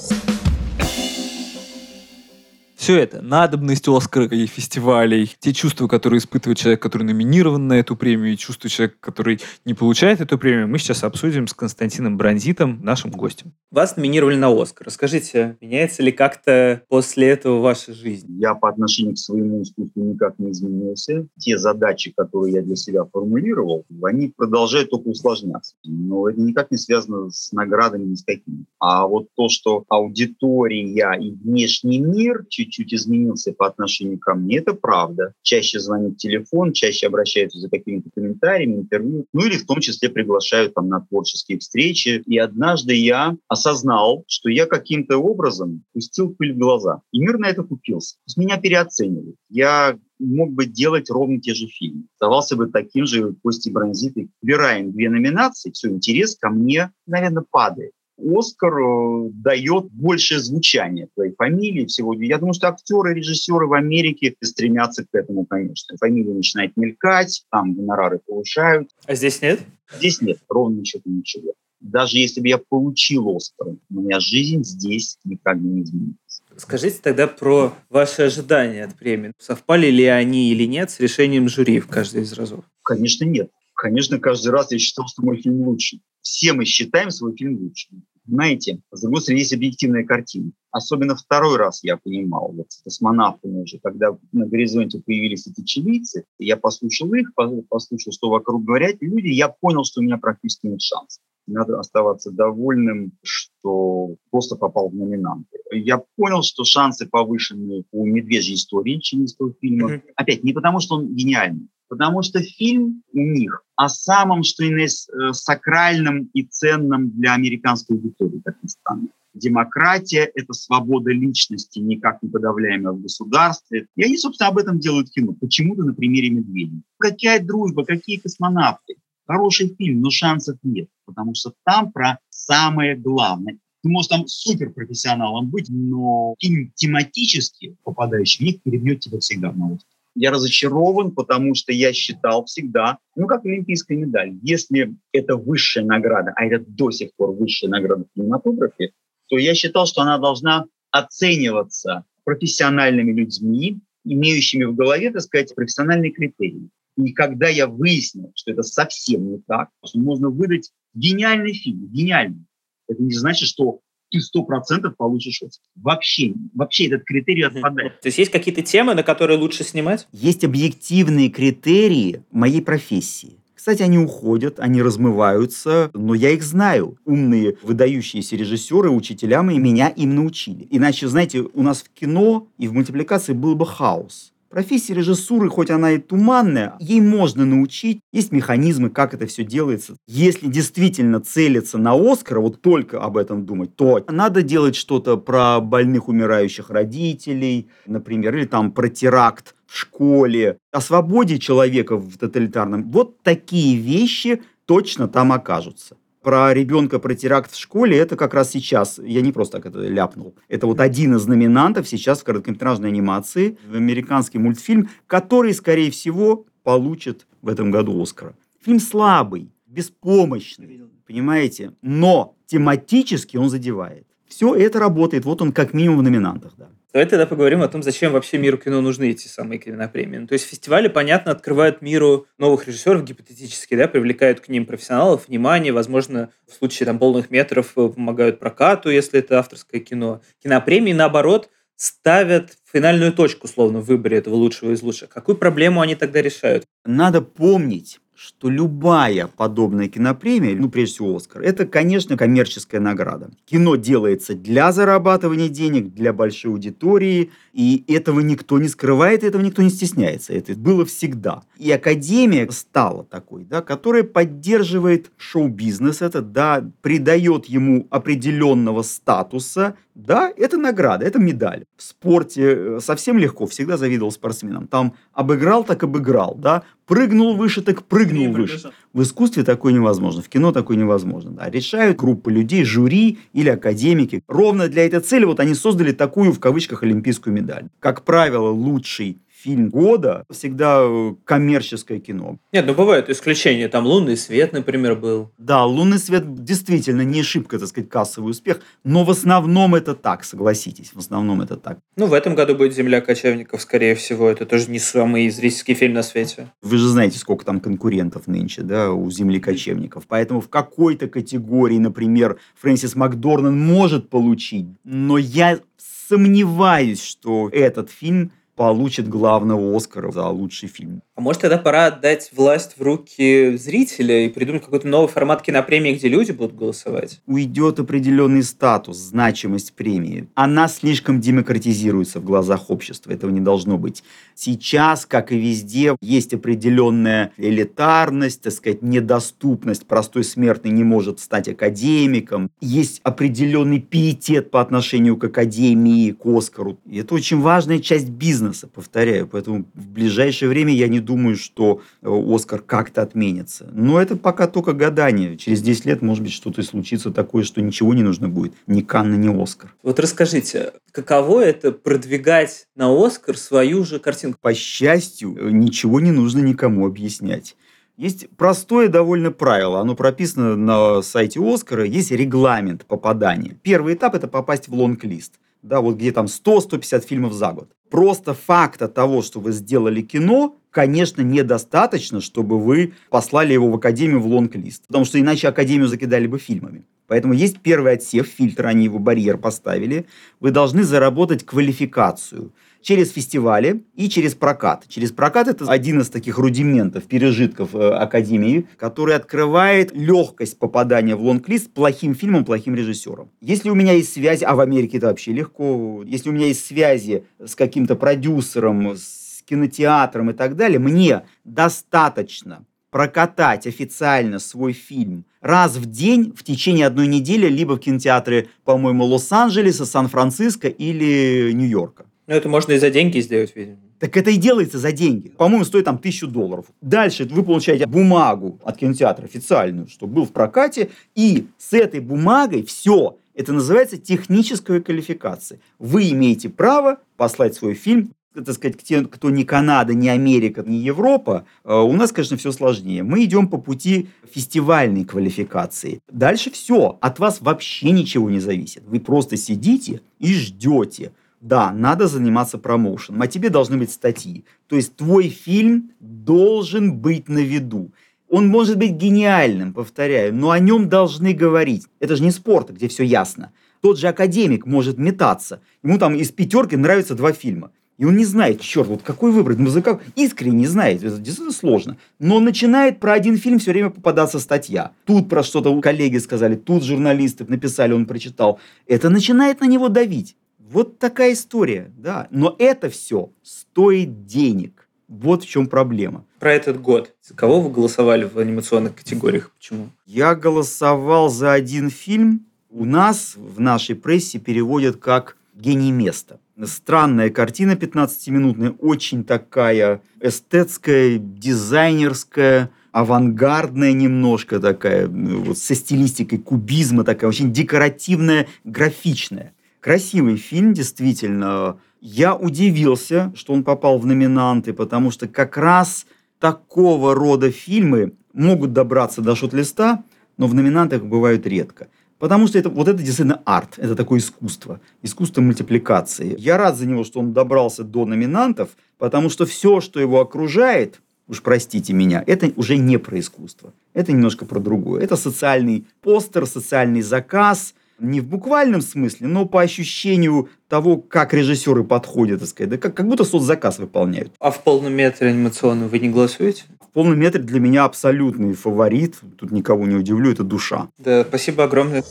[2.85, 7.97] все это, надобность Оскара и фестивалей, те чувства, которые испытывает человек, который номинирован на эту
[7.97, 12.81] премию, и чувства человека, который не получает эту премию, мы сейчас обсудим с Константином Бронзитом,
[12.83, 13.55] нашим гостем.
[13.71, 14.89] Вас номинировали на Оскар.
[14.89, 18.27] Расскажите, меняется ли как-то после этого ваша жизнь?
[18.39, 21.27] Я по отношению к своему искусству никак не изменился.
[21.39, 25.75] Те задачи, которые я для себя формулировал, они продолжают только усложняться.
[25.85, 28.67] Но это никак не связано с наградами ни с какими.
[28.79, 34.59] А вот то, что аудитория и внешний мир чуть чуть изменился по отношению ко мне,
[34.59, 35.35] это правда.
[35.43, 40.75] Чаще звонит телефон, чаще обращаются за какими-то комментариями, интервью, ну или в том числе приглашают
[40.75, 42.23] там на творческие встречи.
[42.27, 47.01] И однажды я осознал, что я каким-то образом пустил пыль в глаза.
[47.13, 48.17] И мир на это купился.
[48.37, 49.37] Меня переоценивают.
[49.49, 52.05] Я мог бы делать ровно те же фильмы.
[52.15, 54.15] Оставался бы таким же Кости Бронзит.
[54.43, 57.93] Убираем две номинации, все, интерес ко мне, наверное, падает.
[58.17, 62.15] Оскар э, дает большее звучание твоей фамилии всего.
[62.15, 65.97] Я думаю, что актеры, режиссеры в Америке стремятся к этому, конечно.
[65.99, 68.91] Фамилия начинает мелькать, там гонорары повышают.
[69.07, 69.61] А здесь нет?
[69.99, 71.55] Здесь нет, ровно ничего ничего.
[71.81, 76.43] Даже если бы я получил Оскар, у меня жизнь здесь никак не изменится.
[76.57, 79.33] Скажите тогда про ваши ожидания от премии.
[79.39, 82.65] Совпали ли они или нет с решением жюри в каждый из разов?
[82.83, 83.51] Конечно, нет.
[83.85, 85.99] Конечно, каждый раз я считал, что мой фильм лучше.
[86.23, 88.03] Все мы считаем свой фильм лучшим.
[88.27, 90.53] Знаете, другой стороны, есть объективная картина.
[90.71, 96.25] Особенно второй раз я понимал, вот с космонавтами уже, когда на горизонте появились эти чилийцы,
[96.39, 100.81] я послушал их, послушал, что вокруг говорят люди, я понял, что у меня практически нет
[100.81, 101.23] шансов.
[101.47, 105.59] Надо оставаться довольным, что просто попал в номинанты.
[105.73, 109.97] Я понял, что шансы повышены у «Медвежьей истории» чилийского фильма.
[109.97, 110.03] Mm-hmm.
[110.17, 114.75] Опять, не потому, что он гениальный, потому что фильм у них о самом, что и
[114.75, 114.89] э,
[115.33, 119.09] сакральном и ценном для американской аудитории, как ни странно.
[119.33, 123.87] Демократия– это свобода личности, никак не подавляемая в государстве.
[123.95, 125.35] И они, собственно, об этом делают кино.
[125.41, 126.83] Почему-то на примере Медведя.
[126.99, 128.97] Какая дружба, какие космонавты.
[129.25, 133.59] Хороший фильм, но шансов нет, потому что там про самое главное.
[133.85, 139.75] Ты можешь там суперпрофессионалом быть, но фильм тематически попадающий в них перебьет тебя всегда на
[139.75, 145.85] остров я разочарован, потому что я считал всегда, ну, как олимпийская медаль, если это высшая
[145.85, 148.93] награда, а это до сих пор высшая награда в кинематографе,
[149.29, 156.13] то я считал, что она должна оцениваться профессиональными людьми, имеющими в голове, так сказать, профессиональные
[156.13, 156.69] критерии.
[156.97, 162.45] И когда я выяснил, что это совсем не так, что можно выдать гениальный фильм, гениальный,
[162.87, 165.67] это не значит, что ты сто процентов получишь Оскар.
[165.77, 168.01] Вообще, вообще этот критерий отпадает.
[168.01, 170.07] То есть есть какие-то темы, на которые лучше снимать?
[170.13, 173.39] Есть объективные критерии моей профессии.
[173.65, 176.99] Кстати, они уходят, они размываются, но я их знаю.
[177.07, 180.69] Умные, выдающиеся режиссеры, учителя мои меня им научили.
[180.71, 185.69] Иначе, знаете, у нас в кино и в мультипликации был бы хаос Профессия режиссуры, хоть
[185.69, 187.99] она и туманная, ей можно научить.
[188.13, 189.97] Есть механизмы, как это все делается.
[190.07, 195.59] Если действительно целиться на Оскар, вот только об этом думать, то надо делать что-то про
[195.59, 202.93] больных умирающих родителей, например, или там про теракт в школе, о свободе человека в тоталитарном.
[202.93, 208.51] Вот такие вещи точно там окажутся про ребенка, про теракт в школе, это как раз
[208.51, 212.89] сейчас, я не просто так это ляпнул, это вот один из номинантов сейчас в короткометражной
[212.89, 218.35] анимации, в американский мультфильм, который, скорее всего, получит в этом году Оскара.
[218.65, 224.07] Фильм слабый, беспомощный, понимаете, но тематически он задевает.
[224.27, 226.69] Все это работает, вот он как минимум в номинантах, да.
[226.95, 230.19] Давай тогда поговорим о том, зачем вообще миру кино нужны эти самые кинопремии.
[230.19, 235.27] Ну, то есть фестивали, понятно, открывают миру новых режиссеров гипотетически, да, привлекают к ним профессионалов,
[235.27, 240.23] внимание, возможно, в случае там полных метров э, помогают прокату, если это авторское кино.
[240.41, 245.09] Кинопремии, наоборот, ставят финальную точку, условно, в выборе этого лучшего из лучших.
[245.09, 246.65] Какую проблему они тогда решают?
[246.85, 253.31] Надо помнить, что любая подобная кинопремия, ну, прежде всего Оскар, это, конечно, коммерческая награда.
[253.45, 259.63] Кино делается для зарабатывания денег, для большой аудитории, и этого никто не скрывает, этого никто
[259.63, 260.33] не стесняется.
[260.33, 261.43] Это было всегда.
[261.59, 270.33] И Академия стала такой, да, которая поддерживает шоу-бизнес, это, да, придает ему определенного статуса, да,
[270.37, 271.65] это награда, это медаль.
[271.77, 274.67] В спорте э, совсем легко, всегда завидовал спортсменам.
[274.67, 278.73] Там обыграл, так обыграл, да, прыгнул выше, так прыгнул выше.
[278.93, 281.31] В искусстве такое невозможно, в кино такое невозможно.
[281.31, 281.49] Да.
[281.49, 284.25] Решают группы людей, жюри или академики.
[284.27, 287.69] Ровно для этой цели вот они создали такую, в кавычках, олимпийскую медаль.
[287.79, 292.39] Как правило, лучший фильм года всегда э, коммерческое кино.
[292.53, 293.69] Нет, ну бывают исключения.
[293.69, 295.31] Там «Лунный свет», например, был.
[295.37, 300.25] Да, «Лунный свет» действительно не шибко, так сказать, кассовый успех, но в основном это так,
[300.25, 301.79] согласитесь, в основном это так.
[301.97, 304.31] Ну, в этом году будет «Земля кочевников», скорее всего.
[304.31, 306.49] Это тоже не самый зрительский фильм на свете.
[306.63, 310.05] Вы же знаете, сколько там конкурентов нынче, да, у «Земли кочевников».
[310.09, 315.61] Поэтому в какой-то категории, например, Фрэнсис Макдорнан может получить, но я
[316.09, 321.03] сомневаюсь, что этот фильм– получит главного Оскара за лучший фильм.
[321.17, 325.93] А может тогда пора отдать власть в руки зрителя и придумать какой-то новый формат кинопремии,
[325.93, 327.21] где люди будут голосовать?
[327.27, 330.27] Уйдет определенный статус, значимость премии.
[330.35, 333.13] Она слишком демократизируется в глазах общества.
[333.13, 334.03] Этого не должно быть.
[334.35, 339.87] Сейчас, как и везде, есть определенная элитарность, так сказать, недоступность.
[339.87, 342.51] Простой смертный не может стать академиком.
[342.61, 346.77] Есть определенный пиетет по отношению к академии, к Оскару.
[346.91, 349.29] И это очень важная часть бизнеса, повторяю.
[349.29, 353.69] Поэтому в ближайшее время я не думаю, что э, Оскар как-то отменится.
[353.73, 355.37] Но это пока только гадание.
[355.37, 358.55] Через 10 лет, может быть, что-то и случится такое, что ничего не нужно будет.
[358.67, 359.75] Ни Канна, ни Оскар.
[359.83, 364.39] Вот расскажите, каково это продвигать на Оскар свою же картинку?
[364.41, 367.57] По счастью, э, ничего не нужно никому объяснять.
[367.97, 373.57] Есть простое довольно правило, оно прописано на сайте Оскара, есть регламент попадания.
[373.63, 377.71] Первый этап– это попасть в лонг-лист, да, вот где там 100-150 фильмов за год.
[377.91, 384.21] Просто факта того, что вы сделали кино, конечно, недостаточно, чтобы вы послали его в Академию
[384.21, 384.87] в лонг-лист.
[384.89, 386.85] Потому что иначе Академию закидали бы фильмами.
[387.07, 390.07] Поэтому есть первый отсев, фильтр, они его барьер поставили.
[390.41, 394.85] Вы должны заработать квалификацию через фестивали и через прокат.
[394.89, 401.23] Через прокат это один из таких рудиментов, пережитков э, Академии, который открывает легкость попадания в
[401.23, 403.31] лонг-лист плохим фильмом, плохим режиссером.
[403.41, 406.67] Если у меня есть связи, а в Америке это вообще легко, если у меня есть
[406.67, 415.25] связи с каким-то продюсером, с кинотеатром и так далее, мне достаточно прокатать официально свой фильм
[415.41, 422.07] раз в день в течение одной недели, либо в кинотеатре, по-моему, Лос-Анджелеса, Сан-Франциско или Нью-Йорка.
[422.27, 423.79] Ну, это можно и за деньги сделать, видимо.
[423.99, 425.29] Так это и делается за деньги.
[425.29, 426.67] По-моему, стоит там тысячу долларов.
[426.81, 432.65] Дальше вы получаете бумагу от кинотеатра официальную, что был в прокате, и с этой бумагой
[432.65, 433.17] все.
[433.35, 435.59] Это называется техническая квалификация.
[435.79, 440.65] Вы имеете право послать свой фильм так сказать, к тем, кто не Канада, не Америка,
[440.67, 443.03] не Европа, э, у нас, конечно, все сложнее.
[443.03, 446.01] Мы идем по пути фестивальной квалификации.
[446.11, 446.99] Дальше все.
[447.01, 448.83] От вас вообще ничего не зависит.
[448.87, 451.13] Вы просто сидите и ждете.
[451.41, 454.45] Да, надо заниматься промоушеном, а тебе должны быть статьи.
[454.67, 457.93] То есть твой фильм должен быть на виду.
[458.31, 461.87] Он может быть гениальным, повторяю, но о нем должны говорить.
[462.01, 463.53] Это же не спорт, где все ясно.
[463.83, 465.61] Тот же академик может метаться.
[465.83, 467.71] Ему там из пятерки нравятся два фильма.
[467.97, 471.97] И он не знает, черт, вот какой выбрать музыкант, искренне не знает, это действительно сложно.
[472.19, 474.91] Но начинает про один фильм все время попадаться статья.
[475.05, 478.59] Тут про что-то коллеги сказали, тут журналисты написали, он прочитал.
[478.87, 480.37] Это начинает на него давить.
[480.59, 482.27] Вот такая история, да.
[482.31, 484.89] Но это все стоит денег.
[485.07, 486.25] Вот в чем проблема.
[486.41, 487.15] Про этот год.
[487.23, 489.53] За кого вы голосовали в анимационных категориях?
[489.57, 489.91] Почему?
[490.07, 492.47] Я голосовал за один фильм.
[492.71, 496.41] У нас в нашей прессе переводят как «Гений места».
[496.63, 507.29] Странная картина 15-минутная, очень такая эстетская, дизайнерская, авангардная немножко такая, вот со стилистикой кубизма такая,
[507.29, 509.53] очень декоративная, графичная.
[509.81, 511.79] Красивый фильм, действительно.
[512.01, 516.07] Я удивился, что он попал в номинанты, потому что как раз
[516.39, 520.05] такого рода фильмы могут добраться до шот-листа,
[520.37, 521.89] но в номинантах бывают редко.
[522.25, 526.35] Потому что это, вот это действительно арт, это такое искусство, искусство мультипликации.
[526.39, 531.03] Я рад за него, что он добрался до номинантов, потому что все, что его окружает,
[531.29, 533.75] уж простите меня, это уже не про искусство.
[533.93, 535.03] Это немножко про другое.
[535.03, 541.85] Это социальный постер, социальный заказ, не в буквальном смысле, но по ощущению того, как режиссеры
[541.85, 544.33] подходят, так сказать, да, как, как будто соцзаказ выполняют.
[544.41, 546.65] А в полном метре анимационном вы не голосуете?
[546.95, 549.17] полном метре для меня абсолютный фаворит.
[549.37, 550.89] Тут никого не удивлю, это душа.
[550.97, 552.03] Да, спасибо огромное.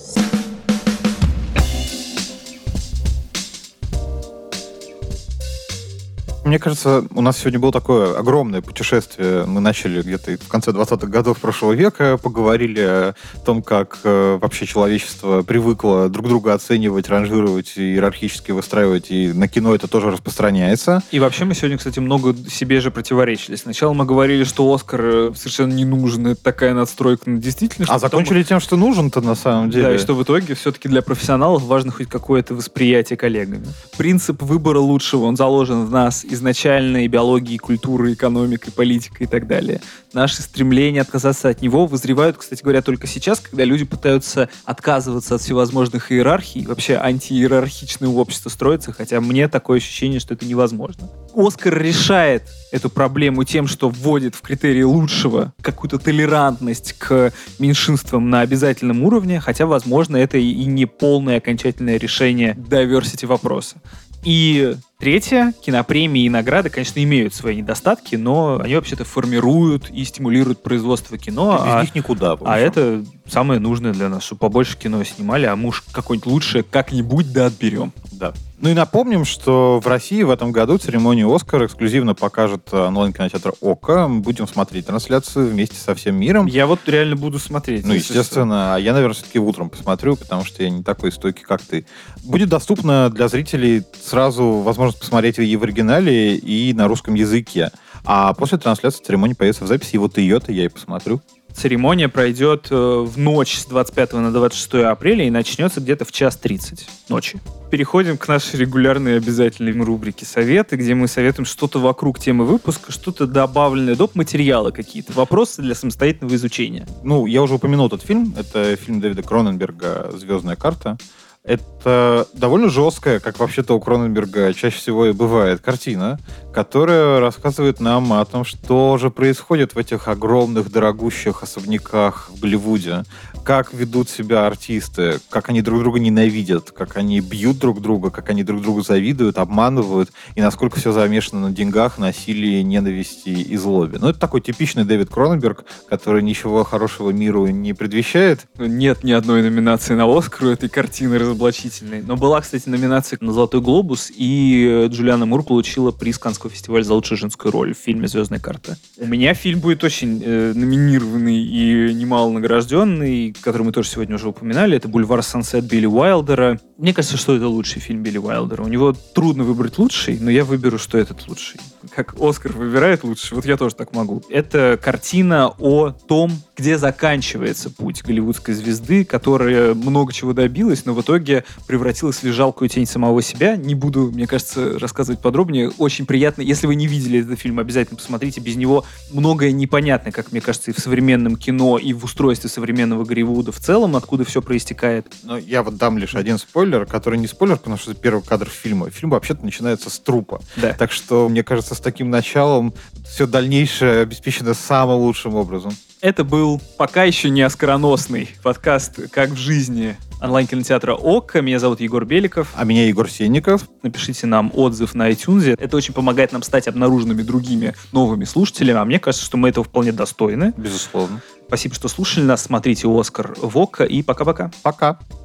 [6.45, 9.45] Мне кажется, у нас сегодня было такое огромное путешествие.
[9.45, 13.15] Мы начали где-то в конце 20-х годов прошлого века, поговорили о
[13.45, 19.73] том, как э, вообще человечество привыкло друг друга оценивать, ранжировать, иерархически выстраивать, и на кино
[19.73, 21.01] это тоже распространяется.
[21.11, 23.55] И вообще мы сегодня, кстати, много себе же противоречили.
[23.55, 27.89] Сначала мы говорили, что Оскар э, совершенно не нужен, это такая надстройка на действительность.
[27.89, 28.47] А закончили потом...
[28.47, 29.83] тем, что нужен-то на самом деле.
[29.83, 33.65] Да, и что в итоге все-таки для профессионалов важно хоть какое-то восприятие коллегами.
[33.97, 39.27] Принцип выбора лучшего, он заложен в нас изначально и биологией, и культурой, экономикой, политикой и
[39.27, 39.81] так далее.
[40.13, 45.41] Наши стремления отказаться от него вызревают, кстати говоря, только сейчас, когда люди пытаются отказываться от
[45.41, 46.65] всевозможных иерархий.
[46.65, 51.09] Вообще антииерархичное общество строится, хотя мне такое ощущение, что это невозможно.
[51.35, 58.41] Оскар решает эту проблему тем, что вводит в критерии лучшего какую-то толерантность к меньшинствам на
[58.41, 63.77] обязательном уровне, хотя, возможно, это и не полное окончательное решение diversity вопроса.
[64.23, 70.63] И третье, кинопремии и награды, конечно, имеют свои недостатки, но они вообще-то формируют и стимулируют
[70.63, 71.61] производство кино.
[71.61, 72.37] Без а, них никуда.
[72.39, 77.33] А это самое нужное для нас, чтобы побольше кино снимали, а муж какой-нибудь лучшее как-нибудь
[77.33, 77.91] да отберем.
[78.13, 78.31] Да.
[78.63, 84.07] Ну и напомним, что в России в этом году церемонию «Оскар» эксклюзивно покажет онлайн-кинотеатр ОККО.
[84.07, 86.45] Будем смотреть трансляцию вместе со всем миром.
[86.45, 87.85] Я вот реально буду смотреть.
[87.85, 88.75] Ну, естественно.
[88.75, 91.85] А я, наверное, все-таки утром посмотрю, потому что я не такой стойкий, как ты.
[92.23, 97.69] Будет доступно для зрителей сразу возможность посмотреть ее в оригинале и на русском языке.
[98.05, 101.21] А после трансляции церемонии появится в записи, и вот ее-то я и посмотрю.
[101.55, 106.35] Церемония пройдет э, в ночь с 25 на 26 апреля и начнется где-то в час
[106.37, 107.39] 30 ночи.
[107.71, 113.27] Переходим к нашей регулярной обязательной рубрике «Советы», где мы советуем что-то вокруг темы выпуска, что-то
[113.27, 114.15] добавленное, доп.
[114.15, 116.87] материалы какие-то, вопросы для самостоятельного изучения.
[117.03, 118.35] Ну, я уже упомянул этот фильм.
[118.37, 120.97] Это фильм Дэвида Кроненберга «Звездная карта».
[121.43, 126.17] Это довольно жесткая, как вообще-то у Кроненберга чаще всего и бывает, картина,
[126.53, 133.03] которая рассказывает нам о том, что же происходит в этих огромных, дорогущих особняках в Голливуде,
[133.43, 138.29] как ведут себя артисты, как они друг друга ненавидят, как они бьют друг друга, как
[138.29, 143.97] они друг другу завидуют, обманывают, и насколько все замешано на деньгах, насилии, ненависти и злобе.
[143.99, 148.47] Ну, это такой типичный Дэвид Кроненберг, который ничего хорошего миру не предвещает.
[148.57, 152.01] Нет ни одной номинации на Оскар у этой картины разоблачительной.
[152.01, 156.93] Но была, кстати, номинация на «Золотой глобус», и Джулиана Мур получила приз Канского фестиваля за
[156.93, 158.77] лучшую женскую роль в фильме «Звездная карта».
[158.97, 164.29] У меня фильм будет очень э, номинированный и немало награжденный, который мы тоже сегодня уже
[164.29, 166.59] упоминали, это «Бульвар Сансет» Билли Уайлдера.
[166.77, 168.63] Мне кажется, что это лучший фильм Билли Уайлдера.
[168.63, 171.59] У него трудно выбрать лучший, но я выберу, что этот лучший.
[171.93, 174.23] Как Оскар выбирает лучший, вот я тоже так могу.
[174.29, 180.99] Это картина о том, где заканчивается путь голливудской звезды, которая много чего добилась, но в
[181.23, 183.55] итоге превратилась в жалкую тень самого себя.
[183.55, 185.71] Не буду, мне кажется, рассказывать подробнее.
[185.77, 186.41] Очень приятно.
[186.41, 188.41] Если вы не видели этот фильм, обязательно посмотрите.
[188.41, 193.05] Без него многое непонятно, как мне кажется, и в современном кино, и в устройстве современного
[193.05, 195.07] Голливуда в целом, откуда все проистекает.
[195.23, 198.49] Но я вот дам лишь один спойлер, который не спойлер, потому что это первый кадр
[198.49, 198.89] фильма.
[198.89, 200.41] Фильм вообще-то начинается с трупа.
[200.57, 200.73] Да.
[200.73, 202.73] Так что, мне кажется, с таким началом
[203.07, 205.73] все дальнейшее обеспечено самым лучшим образом.
[206.03, 211.41] Это был пока еще не оскароносный подкаст «Как в жизни» онлайн-кинотеатра ОККО.
[211.41, 212.51] Меня зовут Егор Беликов.
[212.55, 213.69] А меня Егор Сенников.
[213.83, 215.55] Напишите нам отзыв на iTunes.
[215.57, 218.79] Это очень помогает нам стать обнаруженными другими новыми слушателями.
[218.79, 220.53] А мне кажется, что мы этого вполне достойны.
[220.57, 221.21] Безусловно.
[221.47, 222.41] Спасибо, что слушали нас.
[222.41, 223.85] Смотрите «Оскар» в ОККО.
[223.85, 224.51] И пока-пока.
[224.61, 224.89] Пока.
[224.89, 224.97] -пока.
[224.99, 225.22] пока.